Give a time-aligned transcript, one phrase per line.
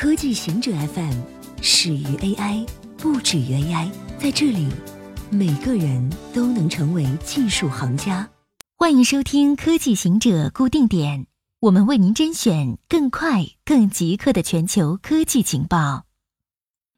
[0.00, 1.12] 科技行者 FM
[1.60, 2.66] 始于 AI，
[2.96, 3.90] 不止于 AI。
[4.18, 4.66] 在这里，
[5.28, 8.26] 每个人都能成为技术行家。
[8.78, 11.26] 欢迎收听科技行者固定点，
[11.60, 16.06] 我们为您甄选更快、更即刻的全球科技情报。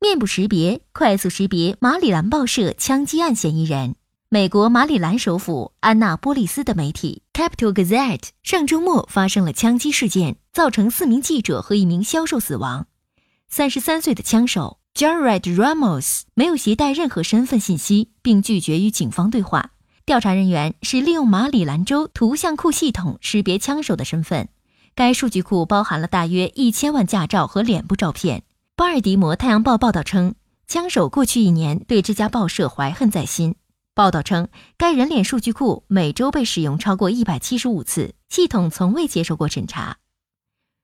[0.00, 3.96] 面部识别快速识别马里兰报社枪击案嫌疑人。
[4.34, 12.88] 美国马里兰首府安纳波利斯的媒体 Capital Gazette 上周末发生了枪击事件，造成四名记者和一名销售死亡。
[13.48, 19.70] 三十三岁的枪手 Jared Ramos 没有携带任何身份信息，并拒绝与警方对话。
[20.04, 24.48] 调查人员是利用马里兰州图像库系统识别枪手的身份，
[24.96, 28.42] 该数据库包含了大约一千万驾照和脸部照片。
[28.74, 30.34] 巴尔的摩太阳报报道称，
[30.66, 33.54] 枪手过去一年对这家报社怀恨在心。
[33.94, 39.98] 报道称，该人脸数据库每周被使用超过一百七十五次，系统从未接受过审查。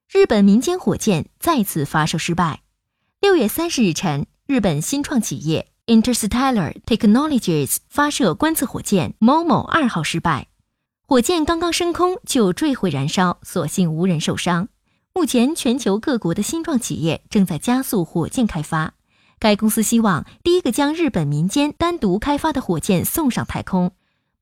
[0.09, 2.63] 日本民间火箭再次发射失败。
[3.21, 10.47] 六月三十日晨，日本新创企业 Interstellar Technologies 发射观测火箭 MOMO 二号失败，
[11.05, 14.69] 火箭刚刚升空就坠毁燃烧，所幸无人受伤。
[15.13, 18.95] 目前，全球各国的新创企业正在加速火箭开发。
[19.41, 23.93] 该公司希望第一个将日本民间单独开发的火箭送上太空。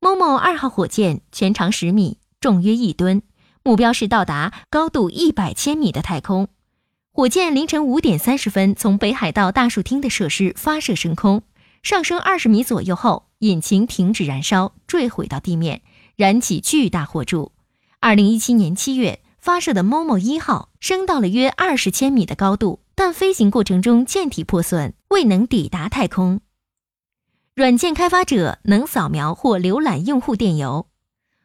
[0.01, 3.23] MOMO 二号火箭全长十米，重约一吨，
[3.63, 6.49] 目标是到达高度一百千米的太空。
[7.13, 11.43] 火箭凌晨五点三十分从北海道大树町的设施发射升空，
[11.85, 15.83] 上升二十米左右后，引擎停止燃烧，坠毁到地面，
[16.17, 17.53] 燃起巨大火柱。
[18.01, 22.81] 二零一七年七月发射的 MOMO 一号升到了约二十千米的高度。
[22.99, 26.41] 但飞行过程中舰体破损，未能抵达太空。
[27.55, 30.89] 软件开发者能扫描或浏览用户电邮。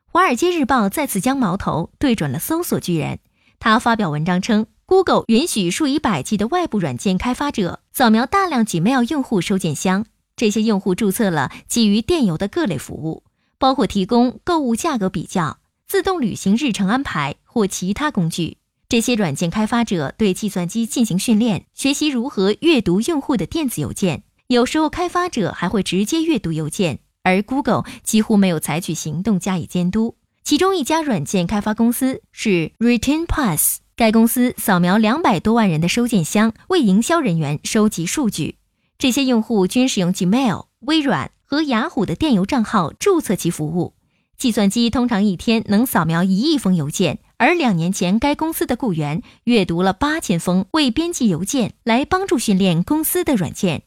[0.08, 3.20] 华尔街日报再次将矛头对准了搜索巨人。
[3.60, 10.08] 他发表文章称，Google 允许数以百计的外部软件开发者扫描大量 Gmail 用户收件箱。
[10.36, 13.24] 这些用户注册了基于电邮的各类服务，
[13.60, 18.58] 包括提供购物价格比较、自动旅行日程安排或其他工具。
[18.94, 24.22] 这些软件开发者对计算机进行训练，学习如何阅读用户的电子邮件。
[24.46, 30.18] 有时候，开发者还会直接阅读邮件，而 Google 几乎没有采取行动加以监督。
[30.44, 38.60] 其中一家软件开发公司是 Return Pass，该公司扫描两百多万人的收件箱，为营销人员收集数据。
[39.00, 43.96] 这些用户均使用 Gmail、微软和雅虎的电邮账号注册其服务。
[44.38, 47.18] 计算机通常一天能扫描一亿封邮件。
[47.38, 53.84] 而两年前，该公司的雇员阅读了八千封未编辑邮件，来帮助训练公司的软件。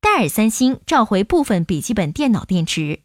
[0.00, 3.00] 戴尔、三星召回部分笔记本电脑电池。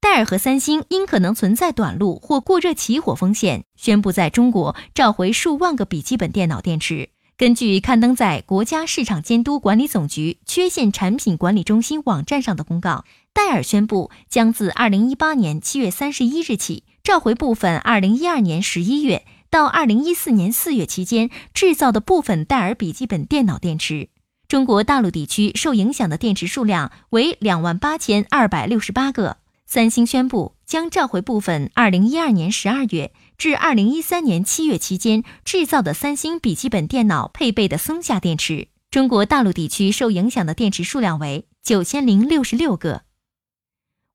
[0.00, 7.08] 戴尔和三星因可能存在短路或过热起火风险，宣布在中国召回数万个笔记本电脑电池。
[7.36, 16.84] 根据刊登在国家市场监督管理总局缺陷产品管理中心网站上的公告，戴尔宣布将自二零一八年七月三十一日起。
[17.08, 24.10] 召回部分2012年11月到2014年4月期间制造的部分戴尔笔记本电脑电池。
[24.46, 29.38] 中国大陆地区受影响的电池数量为2万8268个。
[29.64, 38.68] 三星宣布将召回部分2012年12月至2013年7月期间制造的三星笔记本电脑配备的松下电池。
[38.90, 43.07] 中国大陆地区受影响的电池数量为9066个。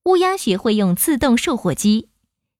[0.05, 2.09] 乌鸦学会用自动售火机。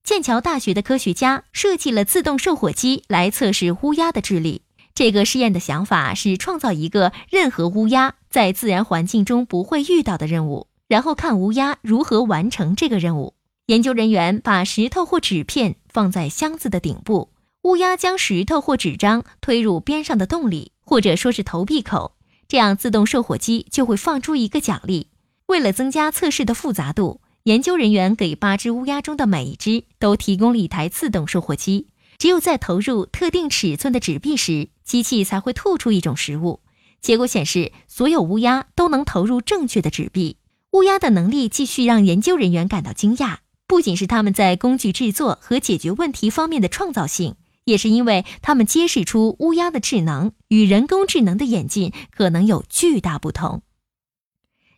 [0.02, 4.62] 剑桥大学的科学家设计了自动售火机来测试乌鸦的智力。
[4.96, 13.34] 这个试验的想法是创造一个任何乌鸦在自然环境中不会遇到的任务，然后看乌鸦如何完成这个任务。
[13.66, 17.34] 研究人员把石头或纸片放在箱子的顶部，
[17.64, 22.16] 乌鸦将石头或纸张推入边上的洞里，或者说是投币口，
[22.48, 25.08] 这样自动售火机就会放出一个奖励。
[25.48, 27.20] 为了增加测试的复杂度。
[27.44, 31.88] 研究人员给八只乌鸦中的每一只都提供了一台自动售货机，
[32.18, 36.62] 只有在投入特定尺寸的纸币时，机器才会吐出一种食物。
[37.02, 40.38] 结果显示，所有乌鸦都能投入正确的纸币。
[40.72, 47.36] 乌鸦的能力继续让研究人员感到惊讶，不仅是他们在工具制作和解决问题方面的创造性，
[47.66, 53.64] 也是因为他们揭示出乌鸦的智能与人工智能的演进可能有巨大不同。